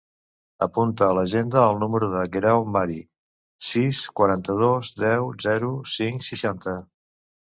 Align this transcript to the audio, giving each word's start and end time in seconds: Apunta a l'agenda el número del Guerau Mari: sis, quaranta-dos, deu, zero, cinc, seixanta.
Apunta 0.65 1.03
a 1.07 1.15
l'agenda 1.15 1.65
el 1.73 1.75
número 1.83 2.07
del 2.13 2.31
Guerau 2.35 2.65
Mari: 2.77 2.97
sis, 3.73 3.99
quaranta-dos, 4.21 4.89
deu, 5.03 5.29
zero, 5.45 5.71
cinc, 5.97 6.27
seixanta. 6.29 6.75